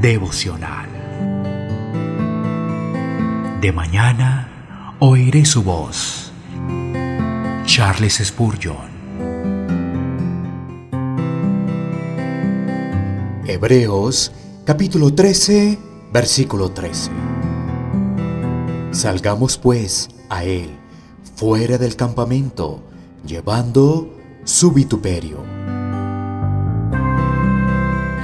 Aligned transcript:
devocional. 0.00 0.88
De 3.60 3.70
mañana 3.72 4.96
oiré 4.98 5.44
su 5.44 5.62
voz. 5.62 6.32
Charles 7.66 8.22
Spurgeon. 8.24 8.88
Hebreos 13.46 14.32
capítulo 14.64 15.12
13, 15.14 15.78
versículo 16.12 16.70
13. 16.70 17.10
Salgamos 18.92 19.58
pues 19.58 20.08
a 20.30 20.44
él 20.44 20.70
fuera 21.36 21.76
del 21.76 21.96
campamento, 21.96 22.82
llevando 23.26 24.16
su 24.44 24.72
vituperio. 24.72 25.44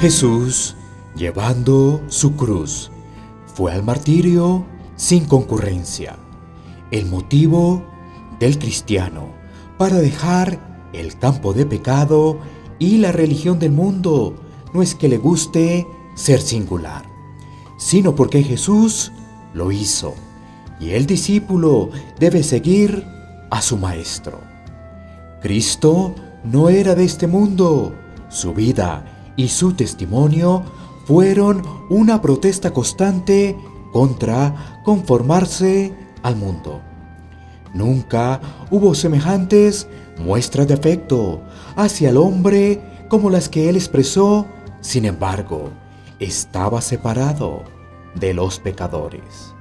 Jesús, 0.00 0.76
llevando 1.14 2.02
su 2.08 2.34
cruz, 2.36 2.90
fue 3.46 3.72
al 3.72 3.82
martirio 3.82 4.64
sin 4.96 5.26
concurrencia. 5.26 6.16
El 6.90 7.06
motivo 7.06 7.84
del 8.38 8.58
cristiano 8.58 9.28
para 9.78 9.96
dejar 9.96 10.88
el 10.92 11.18
campo 11.18 11.52
de 11.52 11.66
pecado 11.66 12.38
y 12.78 12.98
la 12.98 13.12
religión 13.12 13.58
del 13.58 13.72
mundo 13.72 14.34
no 14.72 14.82
es 14.82 14.94
que 14.94 15.08
le 15.08 15.18
guste 15.18 15.86
ser 16.14 16.40
singular, 16.40 17.04
sino 17.78 18.14
porque 18.14 18.42
Jesús 18.42 19.12
lo 19.52 19.72
hizo 19.72 20.14
y 20.80 20.90
el 20.90 21.06
discípulo 21.06 21.90
debe 22.18 22.42
seguir 22.42 23.04
a 23.50 23.62
su 23.62 23.76
maestro. 23.76 24.40
Cristo 25.40 26.14
no 26.44 26.68
era 26.68 26.94
de 26.94 27.04
este 27.04 27.26
mundo. 27.26 27.94
Su 28.28 28.52
vida 28.52 29.32
y 29.36 29.48
su 29.48 29.74
testimonio 29.74 30.64
fueron 31.04 31.62
una 31.88 32.20
protesta 32.20 32.72
constante 32.72 33.56
contra 33.92 34.80
conformarse 34.84 35.94
al 36.22 36.36
mundo. 36.36 36.80
Nunca 37.72 38.40
hubo 38.70 38.94
semejantes 38.94 39.88
muestras 40.18 40.68
de 40.68 40.74
afecto 40.74 41.42
hacia 41.76 42.10
el 42.10 42.16
hombre 42.16 42.80
como 43.08 43.30
las 43.30 43.48
que 43.48 43.68
él 43.68 43.76
expresó, 43.76 44.46
sin 44.80 45.04
embargo, 45.04 45.70
estaba 46.18 46.80
separado 46.80 47.64
de 48.14 48.34
los 48.34 48.58
pecadores. 48.58 49.54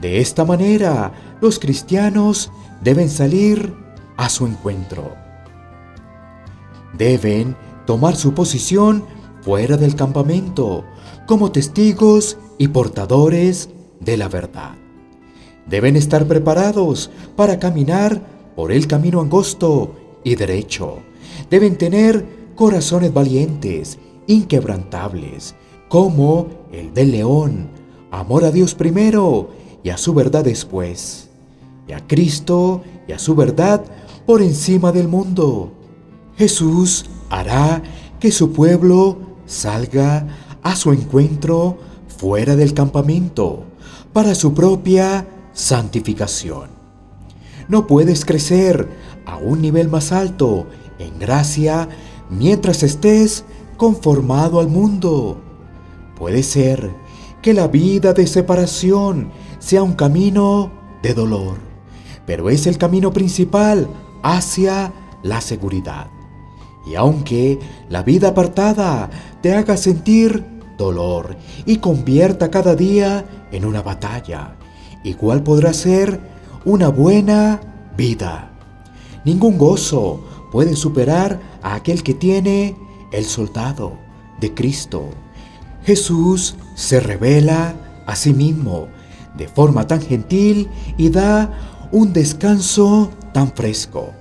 De 0.00 0.20
esta 0.20 0.44
manera, 0.44 1.12
los 1.40 1.58
cristianos 1.58 2.50
deben 2.82 3.08
salir 3.08 3.74
a 4.16 4.28
su 4.28 4.46
encuentro. 4.46 5.14
Deben 6.92 7.56
tomar 7.86 8.16
su 8.16 8.34
posición 8.34 9.04
fuera 9.44 9.76
del 9.76 9.94
campamento 9.94 10.84
como 11.26 11.52
testigos 11.52 12.38
y 12.56 12.68
portadores 12.68 13.68
de 14.00 14.16
la 14.16 14.28
verdad. 14.28 14.72
Deben 15.66 15.96
estar 15.96 16.26
preparados 16.26 17.10
para 17.36 17.58
caminar 17.58 18.22
por 18.56 18.72
el 18.72 18.86
camino 18.86 19.20
angosto 19.20 19.94
y 20.24 20.34
derecho. 20.34 20.98
Deben 21.50 21.76
tener 21.76 22.24
corazones 22.54 23.12
valientes, 23.12 23.98
inquebrantables, 24.26 25.54
como 25.88 26.48
el 26.72 26.94
del 26.94 27.12
león, 27.12 27.68
amor 28.10 28.44
a 28.44 28.50
Dios 28.50 28.74
primero 28.74 29.50
y 29.82 29.90
a 29.90 29.98
su 29.98 30.14
verdad 30.14 30.44
después, 30.44 31.28
y 31.86 31.92
a 31.92 32.06
Cristo 32.06 32.82
y 33.06 33.12
a 33.12 33.18
su 33.18 33.34
verdad 33.34 33.84
por 34.24 34.40
encima 34.40 34.92
del 34.92 35.08
mundo. 35.08 35.72
Jesús 36.36 37.06
hará 37.28 37.82
que 38.20 38.32
su 38.32 38.52
pueblo 38.52 39.33
salga 39.46 40.26
a 40.62 40.76
su 40.76 40.92
encuentro 40.92 41.78
fuera 42.08 42.56
del 42.56 42.74
campamento 42.74 43.64
para 44.12 44.34
su 44.34 44.54
propia 44.54 45.26
santificación. 45.52 46.70
No 47.68 47.86
puedes 47.86 48.24
crecer 48.24 48.88
a 49.26 49.36
un 49.36 49.62
nivel 49.62 49.88
más 49.88 50.12
alto 50.12 50.66
en 50.98 51.18
gracia 51.18 51.88
mientras 52.30 52.82
estés 52.82 53.44
conformado 53.76 54.60
al 54.60 54.68
mundo. 54.68 55.40
Puede 56.16 56.42
ser 56.42 56.90
que 57.42 57.54
la 57.54 57.68
vida 57.68 58.12
de 58.12 58.26
separación 58.26 59.30
sea 59.58 59.82
un 59.82 59.94
camino 59.94 60.70
de 61.02 61.14
dolor, 61.14 61.58
pero 62.26 62.48
es 62.50 62.66
el 62.66 62.78
camino 62.78 63.12
principal 63.12 63.88
hacia 64.22 64.92
la 65.22 65.40
seguridad. 65.40 66.13
Y 66.86 66.96
aunque 66.96 67.58
la 67.88 68.02
vida 68.02 68.28
apartada 68.28 69.10
te 69.40 69.54
haga 69.54 69.76
sentir 69.76 70.44
dolor 70.76 71.36
y 71.64 71.76
convierta 71.78 72.50
cada 72.50 72.74
día 72.74 73.24
en 73.52 73.64
una 73.64 73.82
batalla, 73.82 74.56
igual 75.02 75.42
podrá 75.42 75.72
ser 75.72 76.20
una 76.64 76.88
buena 76.88 77.60
vida. 77.96 78.50
Ningún 79.24 79.56
gozo 79.56 80.24
puede 80.52 80.76
superar 80.76 81.40
a 81.62 81.74
aquel 81.74 82.02
que 82.02 82.14
tiene 82.14 82.76
el 83.12 83.24
soldado 83.24 83.98
de 84.40 84.52
Cristo. 84.52 85.08
Jesús 85.84 86.56
se 86.74 87.00
revela 87.00 87.74
a 88.06 88.16
sí 88.16 88.34
mismo 88.34 88.88
de 89.36 89.48
forma 89.48 89.86
tan 89.86 90.00
gentil 90.00 90.68
y 90.96 91.08
da 91.10 91.88
un 91.92 92.12
descanso 92.12 93.10
tan 93.32 93.52
fresco 93.52 94.12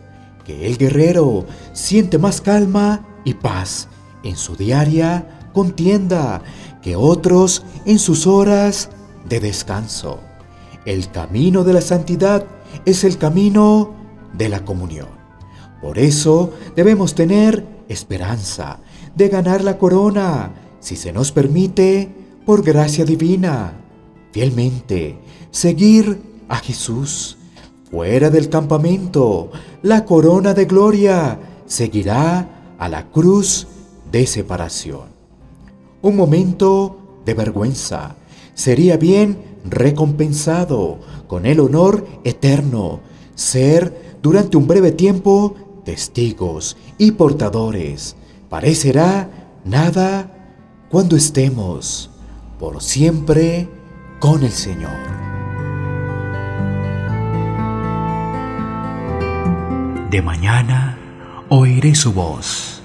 que 0.46 0.68
el 0.68 0.78
guerrero 0.78 1.46
siente 1.74 2.18
más 2.18 2.42
calma 2.42 3.06
y 3.24 3.34
paz 3.36 3.88
en 4.24 4.36
su 4.36 4.56
diaria 4.56 5.50
contienda 5.54 6.42
que 6.82 6.96
otros 6.96 7.64
en 7.86 8.00
sus 8.00 8.28
horas 8.28 8.90
de 9.28 9.40
descanso. 9.40 10.20
El 10.86 11.10
camino 11.12 11.64
de 11.64 11.74
la 11.74 11.82
santidad 11.82 12.46
es 12.86 13.04
el 13.04 13.18
camino 13.18 13.94
de 14.34 14.50
la 14.50 14.66
comunión. 14.66 15.10
Por 15.82 16.00
eso 16.00 16.52
debemos 16.76 17.16
tener 17.16 17.66
esperanza 17.88 18.80
de 19.16 19.30
ganar 19.30 19.64
la 19.64 19.78
corona, 19.78 20.54
si 20.80 20.96
se 20.96 21.14
nos 21.14 21.32
permite, 21.32 22.10
por 22.46 22.64
gracia 22.64 23.06
divina 23.06 23.80
fielmente, 24.34 25.20
seguir 25.52 26.20
a 26.50 26.58
Jesús. 26.58 27.38
Fuera 27.94 28.32
del 28.32 28.50
campamento, 28.50 29.52
la 29.84 30.04
corona 30.04 30.56
de 30.56 30.66
gloria 30.66 31.40
seguirá 31.68 32.74
a 32.80 32.90
la 32.90 33.12
cruz 33.12 33.68
de 34.12 34.26
separación. 34.26 35.04
Un 36.02 36.16
momento 36.16 36.98
de 37.24 37.36
vergüenza 37.36 38.16
sería 38.56 38.98
bien 38.98 39.60
recompensado 39.64 40.98
con 41.28 41.46
el 41.46 41.60
honor 41.60 42.08
eterno, 42.24 43.02
ser 43.36 44.18
durante 44.24 44.58
un 44.58 44.66
breve 44.66 44.92
tiempo 44.92 45.54
testigos 45.86 46.76
y 46.98 47.12
portadores. 47.12 48.16
Parecerá 48.50 49.30
nada 49.66 50.32
cuando 50.90 51.16
estemos 51.16 52.10
por 52.58 52.82
siempre 52.82 53.70
con 54.20 54.44
el 54.44 54.52
Señor. 54.52 55.33
De 60.14 60.22
mañana 60.22 60.96
oiré 61.50 61.96
su 61.96 62.14
voz 62.14 62.83